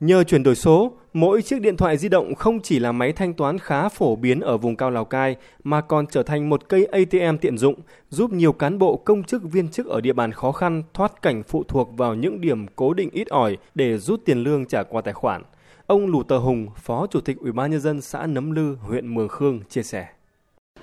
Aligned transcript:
Nhờ 0.00 0.24
chuyển 0.24 0.42
đổi 0.42 0.54
số, 0.54 0.92
mỗi 1.12 1.42
chiếc 1.42 1.60
điện 1.60 1.76
thoại 1.76 1.96
di 1.96 2.08
động 2.08 2.34
không 2.34 2.60
chỉ 2.60 2.78
là 2.78 2.92
máy 2.92 3.12
thanh 3.12 3.34
toán 3.34 3.58
khá 3.58 3.88
phổ 3.88 4.16
biến 4.16 4.40
ở 4.40 4.56
vùng 4.56 4.76
cao 4.76 4.90
Lào 4.90 5.04
Cai 5.04 5.36
mà 5.64 5.80
còn 5.80 6.06
trở 6.06 6.22
thành 6.22 6.48
một 6.48 6.68
cây 6.68 6.84
ATM 6.84 7.36
tiện 7.40 7.58
dụng, 7.58 7.74
giúp 8.10 8.32
nhiều 8.32 8.52
cán 8.52 8.78
bộ 8.78 8.96
công 8.96 9.24
chức 9.24 9.42
viên 9.42 9.68
chức 9.68 9.86
ở 9.86 10.00
địa 10.00 10.12
bàn 10.12 10.32
khó 10.32 10.52
khăn 10.52 10.82
thoát 10.94 11.22
cảnh 11.22 11.42
phụ 11.42 11.64
thuộc 11.68 11.96
vào 11.96 12.14
những 12.14 12.40
điểm 12.40 12.66
cố 12.76 12.94
định 12.94 13.10
ít 13.12 13.28
ỏi 13.28 13.56
để 13.74 13.98
rút 13.98 14.20
tiền 14.24 14.38
lương 14.38 14.66
trả 14.66 14.82
qua 14.82 15.00
tài 15.00 15.14
khoản. 15.14 15.42
Ông 15.86 16.06
Lù 16.06 16.22
Tờ 16.22 16.38
Hùng, 16.38 16.68
Phó 16.76 17.06
Chủ 17.06 17.20
tịch 17.20 17.36
Ủy 17.38 17.52
ban 17.52 17.70
nhân 17.70 17.80
dân 17.80 18.00
xã 18.00 18.26
Nấm 18.26 18.50
Lư, 18.50 18.76
huyện 18.80 19.14
Mường 19.14 19.28
Khương 19.28 19.60
chia 19.68 19.82
sẻ. 19.82 20.06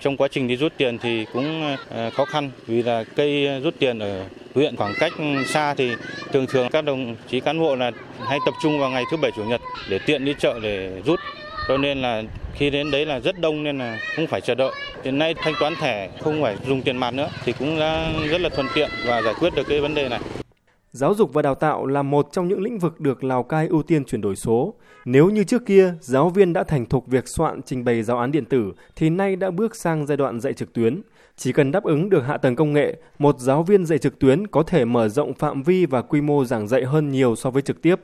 Trong 0.03 0.17
quá 0.17 0.27
trình 0.27 0.47
đi 0.47 0.55
rút 0.55 0.73
tiền 0.77 0.97
thì 0.97 1.25
cũng 1.33 1.77
ờ, 1.89 2.09
khó 2.09 2.25
khăn 2.25 2.51
vì 2.67 2.83
là 2.83 3.03
cây 3.15 3.47
rút 3.63 3.73
tiền 3.79 3.99
ở 3.99 4.25
huyện 4.55 4.75
khoảng 4.75 4.93
cách 4.99 5.13
xa 5.47 5.73
thì 5.73 5.91
thường 6.33 6.45
thường 6.47 6.69
các 6.71 6.85
đồng 6.85 7.15
chí 7.29 7.39
cán 7.39 7.59
bộ 7.59 7.75
là 7.75 7.91
hay 8.27 8.39
tập 8.45 8.53
trung 8.61 8.79
vào 8.79 8.89
ngày 8.89 9.03
thứ 9.11 9.17
bảy, 9.17 9.31
chủ 9.35 9.43
nhật 9.43 9.61
để 9.89 9.99
tiện 10.05 10.25
đi 10.25 10.33
chợ 10.39 10.59
để 10.63 11.01
rút. 11.05 11.19
Cho 11.67 11.77
nên 11.77 12.01
là 12.01 12.23
khi 12.55 12.69
đến 12.69 12.91
đấy 12.91 13.05
là 13.05 13.19
rất 13.19 13.39
đông 13.39 13.63
nên 13.63 13.79
là 13.79 13.99
không 14.15 14.27
phải 14.27 14.41
chờ 14.41 14.55
đợi. 14.55 14.71
Hiện 15.03 15.17
nay 15.17 15.35
thanh 15.37 15.53
toán 15.59 15.75
thẻ 15.75 16.09
không 16.19 16.41
phải 16.41 16.55
dùng 16.67 16.81
tiền 16.81 16.97
mặt 16.97 17.13
nữa 17.13 17.29
thì 17.45 17.53
cũng 17.59 17.79
đã 17.79 18.11
rất 18.29 18.41
là 18.41 18.49
thuận 18.49 18.67
tiện 18.75 18.89
và 19.05 19.21
giải 19.21 19.33
quyết 19.39 19.55
được 19.55 19.67
cái 19.69 19.79
vấn 19.79 19.95
đề 19.95 20.09
này. 20.09 20.19
Giáo 20.93 21.13
dục 21.13 21.33
và 21.33 21.41
đào 21.41 21.55
tạo 21.55 21.85
là 21.85 22.01
một 22.01 22.27
trong 22.31 22.47
những 22.47 22.61
lĩnh 22.61 22.79
vực 22.79 22.99
được 22.99 23.23
Lào 23.23 23.43
Cai 23.43 23.67
ưu 23.67 23.83
tiên 23.83 24.05
chuyển 24.05 24.21
đổi 24.21 24.35
số. 24.35 24.73
Nếu 25.05 25.29
như 25.29 25.43
trước 25.43 25.65
kia 25.65 25.93
giáo 26.01 26.29
viên 26.29 26.53
đã 26.53 26.63
thành 26.63 26.85
thục 26.85 27.07
việc 27.07 27.27
soạn 27.27 27.61
trình 27.61 27.83
bày 27.83 28.03
giáo 28.03 28.19
án 28.19 28.31
điện 28.31 28.45
tử 28.45 28.71
thì 28.95 29.09
nay 29.09 29.35
đã 29.35 29.51
bước 29.51 29.75
sang 29.75 30.05
giai 30.05 30.17
đoạn 30.17 30.39
dạy 30.39 30.53
trực 30.53 30.73
tuyến. 30.73 31.01
Chỉ 31.37 31.51
cần 31.51 31.71
đáp 31.71 31.83
ứng 31.83 32.09
được 32.09 32.21
hạ 32.21 32.37
tầng 32.37 32.55
công 32.55 32.73
nghệ, 32.73 32.95
một 33.19 33.39
giáo 33.39 33.63
viên 33.63 33.85
dạy 33.85 33.99
trực 33.99 34.19
tuyến 34.19 34.47
có 34.47 34.63
thể 34.63 34.85
mở 34.85 35.09
rộng 35.09 35.33
phạm 35.33 35.63
vi 35.63 35.85
và 35.85 36.01
quy 36.01 36.21
mô 36.21 36.45
giảng 36.45 36.67
dạy 36.67 36.83
hơn 36.83 37.11
nhiều 37.11 37.35
so 37.35 37.49
với 37.49 37.61
trực 37.61 37.81
tiếp. 37.81 37.95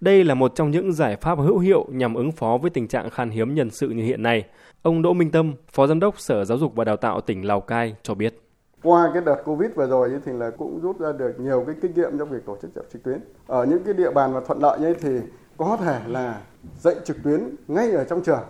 Đây 0.00 0.24
là 0.24 0.34
một 0.34 0.52
trong 0.54 0.70
những 0.70 0.92
giải 0.92 1.16
pháp 1.16 1.38
hữu 1.38 1.58
hiệu 1.58 1.86
nhằm 1.90 2.14
ứng 2.14 2.32
phó 2.32 2.58
với 2.62 2.70
tình 2.70 2.88
trạng 2.88 3.10
khan 3.10 3.30
hiếm 3.30 3.54
nhân 3.54 3.70
sự 3.70 3.88
như 3.88 4.02
hiện 4.04 4.22
nay. 4.22 4.44
Ông 4.82 5.02
Đỗ 5.02 5.12
Minh 5.12 5.30
Tâm, 5.30 5.54
Phó 5.72 5.86
Giám 5.86 6.00
đốc 6.00 6.20
Sở 6.20 6.44
Giáo 6.44 6.58
dục 6.58 6.74
và 6.74 6.84
Đào 6.84 6.96
tạo 6.96 7.20
tỉnh 7.20 7.46
Lào 7.46 7.60
Cai 7.60 7.94
cho 8.02 8.14
biết 8.14 8.43
qua 8.84 9.10
cái 9.12 9.22
đợt 9.26 9.36
covid 9.44 9.70
vừa 9.74 9.86
rồi 9.86 10.20
thì 10.24 10.32
là 10.32 10.50
cũng 10.50 10.80
rút 10.82 10.98
ra 10.98 11.12
được 11.12 11.40
nhiều 11.40 11.64
cái 11.66 11.74
kinh 11.82 11.94
nghiệm 11.94 12.18
trong 12.18 12.28
việc 12.28 12.46
tổ 12.46 12.56
chức 12.62 12.74
dạy 12.74 12.84
trực 12.92 13.02
tuyến. 13.02 13.20
Ở 13.46 13.64
những 13.64 13.84
cái 13.84 13.94
địa 13.94 14.10
bàn 14.10 14.32
mà 14.32 14.40
thuận 14.46 14.58
lợi 14.62 14.80
như 14.80 14.94
thì 14.94 15.20
có 15.56 15.76
thể 15.76 16.00
là 16.06 16.40
dạy 16.80 16.94
trực 17.04 17.16
tuyến 17.24 17.56
ngay 17.68 17.90
ở 17.90 18.04
trong 18.04 18.22
trường. 18.22 18.42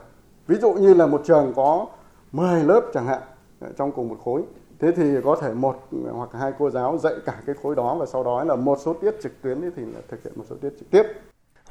Ví 0.46 0.56
dụ 0.56 0.72
như 0.72 0.94
là 0.94 1.06
một 1.06 1.22
trường 1.24 1.52
có 1.56 1.86
10 2.32 2.64
lớp 2.64 2.80
chẳng 2.94 3.06
hạn 3.06 3.20
ờ, 3.60 3.68
trong 3.76 3.92
cùng 3.92 4.08
một 4.08 4.16
khối. 4.24 4.42
Thế 4.78 4.92
thì 4.92 5.20
có 5.24 5.36
thể 5.40 5.54
một 5.54 5.88
hoặc 6.12 6.30
hai 6.32 6.52
cô 6.58 6.70
giáo 6.70 6.98
dạy 6.98 7.14
cả 7.24 7.42
cái 7.46 7.56
khối 7.62 7.74
đó 7.74 7.96
và 8.00 8.06
sau 8.06 8.24
đó 8.24 8.44
là 8.44 8.56
một 8.56 8.78
số 8.84 8.94
tiết 8.94 9.14
trực 9.22 9.32
tuyến 9.42 9.70
thì 9.76 9.82
là 9.82 10.00
thực 10.08 10.24
hiện 10.24 10.32
một 10.36 10.44
số 10.50 10.56
tiết 10.56 10.70
trực 10.78 10.90
tiếp. 10.90 11.02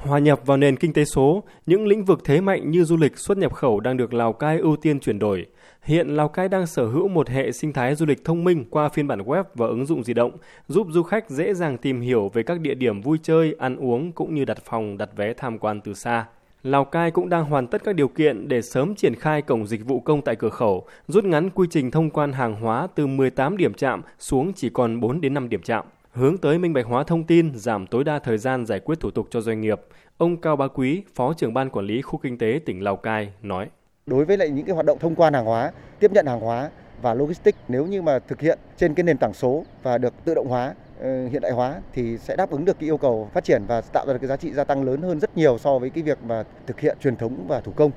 Hòa 0.04 0.18
nhập 0.18 0.40
vào 0.46 0.56
nền 0.56 0.76
kinh 0.76 0.92
tế 0.92 1.04
số, 1.04 1.42
những 1.66 1.86
lĩnh 1.86 2.04
vực 2.04 2.20
thế 2.24 2.40
mạnh 2.40 2.70
như 2.70 2.84
du 2.84 2.96
lịch 2.96 3.18
xuất 3.18 3.38
nhập 3.38 3.54
khẩu 3.54 3.80
đang 3.80 3.96
được 3.96 4.14
Lào 4.14 4.32
Cai 4.32 4.58
ưu 4.58 4.76
tiên 4.76 5.00
chuyển 5.00 5.18
đổi. 5.18 5.46
Hiện 5.82 6.08
Lào 6.08 6.28
Cai 6.28 6.48
đang 6.48 6.66
sở 6.66 6.86
hữu 6.86 7.08
một 7.08 7.28
hệ 7.28 7.52
sinh 7.52 7.72
thái 7.72 7.94
du 7.94 8.06
lịch 8.06 8.24
thông 8.24 8.44
minh 8.44 8.64
qua 8.70 8.88
phiên 8.88 9.06
bản 9.06 9.22
web 9.22 9.44
và 9.54 9.66
ứng 9.66 9.86
dụng 9.86 10.04
di 10.04 10.14
động, 10.14 10.32
giúp 10.68 10.86
du 10.90 11.02
khách 11.02 11.30
dễ 11.30 11.54
dàng 11.54 11.78
tìm 11.78 12.00
hiểu 12.00 12.30
về 12.34 12.42
các 12.42 12.60
địa 12.60 12.74
điểm 12.74 13.00
vui 13.00 13.18
chơi, 13.22 13.54
ăn 13.58 13.76
uống 13.76 14.12
cũng 14.12 14.34
như 14.34 14.44
đặt 14.44 14.58
phòng, 14.64 14.98
đặt 14.98 15.10
vé 15.16 15.32
tham 15.32 15.58
quan 15.58 15.80
từ 15.80 15.94
xa. 15.94 16.26
Lào 16.62 16.84
Cai 16.84 17.10
cũng 17.10 17.28
đang 17.28 17.44
hoàn 17.44 17.66
tất 17.66 17.84
các 17.84 17.94
điều 17.94 18.08
kiện 18.08 18.48
để 18.48 18.62
sớm 18.62 18.94
triển 18.94 19.14
khai 19.14 19.42
cổng 19.42 19.66
dịch 19.66 19.86
vụ 19.86 20.00
công 20.00 20.22
tại 20.22 20.36
cửa 20.36 20.50
khẩu, 20.50 20.86
rút 21.08 21.24
ngắn 21.24 21.50
quy 21.50 21.66
trình 21.70 21.90
thông 21.90 22.10
quan 22.10 22.32
hàng 22.32 22.54
hóa 22.54 22.88
từ 22.94 23.06
18 23.06 23.56
điểm 23.56 23.74
chạm 23.74 24.02
xuống 24.18 24.52
chỉ 24.52 24.70
còn 24.70 25.00
4 25.00 25.20
đến 25.20 25.34
5 25.34 25.48
điểm 25.48 25.62
chạm 25.62 25.84
hướng 26.14 26.38
tới 26.38 26.58
minh 26.58 26.72
bạch 26.72 26.86
hóa 26.86 27.04
thông 27.04 27.24
tin, 27.24 27.54
giảm 27.54 27.86
tối 27.86 28.04
đa 28.04 28.18
thời 28.18 28.38
gian 28.38 28.66
giải 28.66 28.80
quyết 28.80 29.00
thủ 29.00 29.10
tục 29.10 29.26
cho 29.30 29.40
doanh 29.40 29.60
nghiệp. 29.60 29.80
Ông 30.18 30.36
Cao 30.40 30.56
Bá 30.56 30.68
Quý, 30.68 31.02
Phó 31.14 31.34
trưởng 31.34 31.54
ban 31.54 31.70
quản 31.70 31.86
lý 31.86 32.02
khu 32.02 32.18
kinh 32.22 32.38
tế 32.38 32.60
tỉnh 32.66 32.84
Lào 32.84 32.96
Cai 32.96 33.32
nói: 33.42 33.68
Đối 34.06 34.24
với 34.24 34.36
lại 34.36 34.50
những 34.50 34.66
cái 34.66 34.74
hoạt 34.74 34.86
động 34.86 34.98
thông 34.98 35.14
quan 35.14 35.34
hàng 35.34 35.44
hóa, 35.44 35.72
tiếp 36.00 36.12
nhận 36.12 36.26
hàng 36.26 36.40
hóa 36.40 36.70
và 37.02 37.14
logistics 37.14 37.58
nếu 37.68 37.86
như 37.86 38.02
mà 38.02 38.18
thực 38.18 38.40
hiện 38.40 38.58
trên 38.76 38.94
cái 38.94 39.04
nền 39.04 39.18
tảng 39.18 39.34
số 39.34 39.64
và 39.82 39.98
được 39.98 40.14
tự 40.24 40.34
động 40.34 40.48
hóa 40.48 40.74
ờ, 41.00 41.26
hiện 41.26 41.42
đại 41.42 41.52
hóa 41.52 41.80
thì 41.92 42.18
sẽ 42.18 42.36
đáp 42.36 42.50
ứng 42.50 42.64
được 42.64 42.78
cái 42.80 42.88
yêu 42.88 42.96
cầu 42.96 43.28
phát 43.32 43.44
triển 43.44 43.62
và 43.68 43.80
tạo 43.80 44.06
ra 44.06 44.12
được 44.12 44.18
cái 44.18 44.28
giá 44.28 44.36
trị 44.36 44.52
gia 44.52 44.64
tăng 44.64 44.84
lớn 44.84 45.02
hơn 45.02 45.20
rất 45.20 45.36
nhiều 45.36 45.58
so 45.58 45.78
với 45.78 45.90
cái 45.90 46.02
việc 46.02 46.18
mà 46.26 46.44
thực 46.66 46.80
hiện 46.80 46.96
truyền 47.00 47.16
thống 47.16 47.44
và 47.48 47.60
thủ 47.60 47.72
công. 47.76 47.90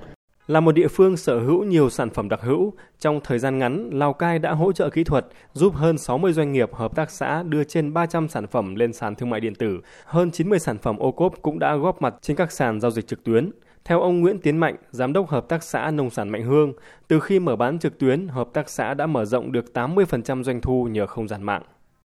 Là 0.47 0.59
một 0.59 0.71
địa 0.71 0.87
phương 0.87 1.17
sở 1.17 1.39
hữu 1.39 1.63
nhiều 1.63 1.89
sản 1.89 2.09
phẩm 2.09 2.29
đặc 2.29 2.39
hữu, 2.41 2.73
trong 2.99 3.19
thời 3.23 3.39
gian 3.39 3.59
ngắn, 3.59 3.89
Lào 3.93 4.13
Cai 4.13 4.39
đã 4.39 4.51
hỗ 4.51 4.71
trợ 4.71 4.89
kỹ 4.89 5.03
thuật 5.03 5.25
giúp 5.53 5.73
hơn 5.75 5.97
60 5.97 6.33
doanh 6.33 6.51
nghiệp 6.51 6.73
hợp 6.73 6.95
tác 6.95 7.11
xã 7.11 7.43
đưa 7.43 7.63
trên 7.63 7.93
300 7.93 8.27
sản 8.27 8.47
phẩm 8.47 8.75
lên 8.75 8.93
sàn 8.93 9.15
thương 9.15 9.29
mại 9.29 9.39
điện 9.39 9.55
tử. 9.55 9.79
Hơn 10.05 10.31
90 10.31 10.59
sản 10.59 10.77
phẩm 10.77 10.97
ô 10.97 11.11
cốp 11.11 11.33
cũng 11.41 11.59
đã 11.59 11.75
góp 11.75 12.01
mặt 12.01 12.15
trên 12.21 12.37
các 12.37 12.51
sàn 12.51 12.79
giao 12.79 12.91
dịch 12.91 13.07
trực 13.07 13.23
tuyến. 13.23 13.51
Theo 13.85 14.01
ông 14.01 14.21
Nguyễn 14.21 14.39
Tiến 14.39 14.57
Mạnh, 14.57 14.75
giám 14.91 15.13
đốc 15.13 15.29
hợp 15.29 15.49
tác 15.49 15.63
xã 15.63 15.91
nông 15.91 16.09
sản 16.09 16.29
Mạnh 16.29 16.43
Hương, 16.43 16.73
từ 17.07 17.19
khi 17.19 17.39
mở 17.39 17.55
bán 17.55 17.79
trực 17.79 17.99
tuyến, 17.99 18.27
hợp 18.27 18.47
tác 18.53 18.69
xã 18.69 18.93
đã 18.93 19.07
mở 19.07 19.25
rộng 19.25 19.51
được 19.51 19.65
80% 19.73 20.43
doanh 20.43 20.61
thu 20.61 20.87
nhờ 20.91 21.07
không 21.07 21.27
gian 21.27 21.43
mạng. 21.43 21.61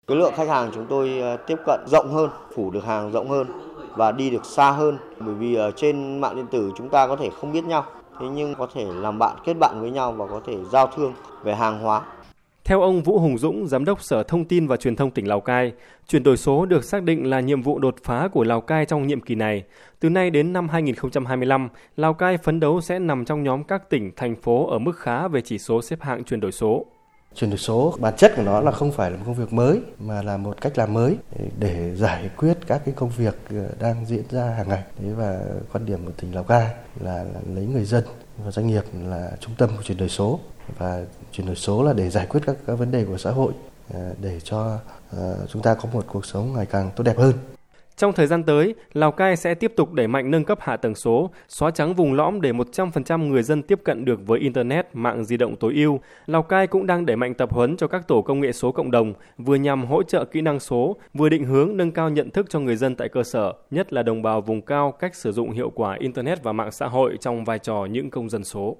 Cái 0.06 0.16
lượng 0.16 0.32
khách 0.36 0.48
hàng 0.48 0.70
chúng 0.74 0.86
tôi 0.88 1.20
ờ, 1.20 1.36
tiếp 1.46 1.56
cận 1.66 1.80
rộng 1.86 2.12
hơn, 2.12 2.30
phủ 2.54 2.70
được 2.70 2.84
hàng 2.84 3.12
rộng 3.12 3.28
hơn 3.28 3.46
và 3.96 4.12
đi 4.12 4.30
được 4.30 4.44
xa 4.44 4.70
hơn 4.70 4.98
bởi 5.18 5.34
vì 5.34 5.54
ở 5.54 5.70
trên 5.70 6.20
mạng 6.20 6.36
điện 6.36 6.46
tử 6.50 6.72
chúng 6.76 6.88
ta 6.88 7.06
có 7.06 7.16
thể 7.16 7.30
không 7.40 7.52
biết 7.52 7.64
nhau 7.64 7.84
thế 8.20 8.26
nhưng 8.34 8.54
có 8.54 8.66
thể 8.74 8.84
làm 8.94 9.18
bạn 9.18 9.36
kết 9.44 9.54
bạn 9.54 9.80
với 9.80 9.90
nhau 9.90 10.12
và 10.12 10.26
có 10.26 10.40
thể 10.46 10.56
giao 10.72 10.86
thương 10.86 11.14
về 11.42 11.54
hàng 11.54 11.80
hóa. 11.80 12.02
Theo 12.64 12.80
ông 12.80 13.02
Vũ 13.02 13.18
Hùng 13.18 13.38
Dũng, 13.38 13.66
Giám 13.66 13.84
đốc 13.84 14.02
Sở 14.02 14.22
Thông 14.22 14.44
tin 14.44 14.66
và 14.66 14.76
Truyền 14.76 14.96
thông 14.96 15.10
tỉnh 15.10 15.28
Lào 15.28 15.40
Cai, 15.40 15.72
chuyển 16.08 16.22
đổi 16.22 16.36
số 16.36 16.66
được 16.66 16.84
xác 16.84 17.02
định 17.02 17.30
là 17.30 17.40
nhiệm 17.40 17.62
vụ 17.62 17.78
đột 17.78 17.96
phá 18.04 18.28
của 18.32 18.44
Lào 18.44 18.60
Cai 18.60 18.86
trong 18.86 19.06
nhiệm 19.06 19.20
kỳ 19.20 19.34
này. 19.34 19.64
Từ 20.00 20.08
nay 20.08 20.30
đến 20.30 20.52
năm 20.52 20.68
2025, 20.68 21.68
Lào 21.96 22.14
Cai 22.14 22.36
phấn 22.36 22.60
đấu 22.60 22.80
sẽ 22.80 22.98
nằm 22.98 23.24
trong 23.24 23.42
nhóm 23.42 23.64
các 23.64 23.90
tỉnh, 23.90 24.10
thành 24.16 24.36
phố 24.36 24.66
ở 24.66 24.78
mức 24.78 24.96
khá 24.96 25.28
về 25.28 25.40
chỉ 25.40 25.58
số 25.58 25.82
xếp 25.82 26.02
hạng 26.02 26.24
chuyển 26.24 26.40
đổi 26.40 26.52
số. 26.52 26.86
Chuyển 27.34 27.50
đổi 27.50 27.58
số 27.58 27.94
bản 27.98 28.14
chất 28.16 28.32
của 28.36 28.42
nó 28.42 28.60
là 28.60 28.70
không 28.70 28.92
phải 28.92 29.10
là 29.10 29.16
một 29.16 29.22
công 29.26 29.34
việc 29.34 29.52
mới 29.52 29.80
mà 29.98 30.22
là 30.22 30.36
một 30.36 30.60
cách 30.60 30.78
làm 30.78 30.92
mới 30.92 31.16
để 31.58 31.94
giải 31.96 32.30
quyết 32.36 32.54
các 32.66 32.82
cái 32.84 32.94
công 32.94 33.08
việc 33.08 33.34
ờ, 33.50 33.68
đang 33.80 34.06
diễn 34.06 34.22
ra 34.30 34.44
hàng 34.44 34.68
ngày. 34.68 34.82
Thế 34.98 35.12
và 35.12 35.40
quan 35.72 35.86
điểm 35.86 36.06
của 36.06 36.12
tỉnh 36.12 36.34
Lào 36.34 36.44
Cai 36.44 36.74
là, 37.00 37.24
là 37.24 37.40
lấy 37.54 37.66
người 37.66 37.84
dân 37.84 38.04
và 38.44 38.50
doanh 38.50 38.66
nghiệp 38.66 38.84
là 39.08 39.30
trung 39.40 39.54
tâm 39.58 39.70
của 39.76 39.82
chuyển 39.82 39.98
đổi 39.98 40.08
số 40.08 40.40
và 40.78 41.04
chuyển 41.32 41.46
đổi 41.46 41.56
số 41.56 41.82
là 41.82 41.92
để 41.92 42.10
giải 42.10 42.26
quyết 42.26 42.40
các, 42.46 42.56
các 42.66 42.74
vấn 42.74 42.90
đề 42.90 43.04
của 43.04 43.18
xã 43.18 43.30
hội 43.30 43.52
ờ, 43.94 44.14
để 44.20 44.40
cho 44.40 44.78
uh, 45.16 45.20
chúng 45.48 45.62
ta 45.62 45.74
có 45.74 45.88
một 45.92 46.04
cuộc 46.08 46.26
sống 46.26 46.52
ngày 46.52 46.66
càng 46.66 46.90
tốt 46.96 47.04
đẹp 47.04 47.18
hơn. 47.18 47.32
Trong 48.02 48.12
thời 48.12 48.26
gian 48.26 48.42
tới, 48.42 48.74
Lào 48.92 49.12
Cai 49.12 49.36
sẽ 49.36 49.54
tiếp 49.54 49.72
tục 49.76 49.92
đẩy 49.92 50.08
mạnh 50.08 50.30
nâng 50.30 50.44
cấp 50.44 50.58
hạ 50.60 50.76
tầng 50.76 50.94
số, 50.94 51.30
xóa 51.48 51.70
trắng 51.70 51.94
vùng 51.94 52.12
lõm 52.14 52.40
để 52.40 52.52
100% 52.52 53.28
người 53.28 53.42
dân 53.42 53.62
tiếp 53.62 53.80
cận 53.84 54.04
được 54.04 54.26
với 54.26 54.40
Internet, 54.40 54.88
mạng 54.92 55.24
di 55.24 55.36
động 55.36 55.56
tối 55.56 55.74
ưu. 55.74 56.00
Lào 56.26 56.42
Cai 56.42 56.66
cũng 56.66 56.86
đang 56.86 57.06
đẩy 57.06 57.16
mạnh 57.16 57.34
tập 57.34 57.52
huấn 57.52 57.76
cho 57.76 57.86
các 57.86 58.08
tổ 58.08 58.22
công 58.22 58.40
nghệ 58.40 58.52
số 58.52 58.72
cộng 58.72 58.90
đồng, 58.90 59.14
vừa 59.38 59.54
nhằm 59.54 59.86
hỗ 59.86 60.02
trợ 60.02 60.24
kỹ 60.24 60.40
năng 60.40 60.60
số, 60.60 60.96
vừa 61.14 61.28
định 61.28 61.44
hướng 61.44 61.76
nâng 61.76 61.90
cao 61.90 62.10
nhận 62.10 62.30
thức 62.30 62.46
cho 62.48 62.60
người 62.60 62.76
dân 62.76 62.94
tại 62.94 63.08
cơ 63.08 63.22
sở, 63.22 63.52
nhất 63.70 63.92
là 63.92 64.02
đồng 64.02 64.22
bào 64.22 64.40
vùng 64.40 64.62
cao 64.62 64.92
cách 64.92 65.14
sử 65.14 65.32
dụng 65.32 65.50
hiệu 65.50 65.70
quả 65.74 65.96
Internet 66.00 66.42
và 66.42 66.52
mạng 66.52 66.72
xã 66.72 66.86
hội 66.86 67.16
trong 67.20 67.44
vai 67.44 67.58
trò 67.58 67.84
những 67.90 68.10
công 68.10 68.28
dân 68.28 68.44
số. 68.44 68.76